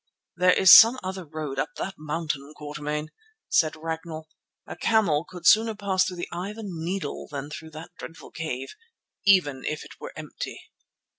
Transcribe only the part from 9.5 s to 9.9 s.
if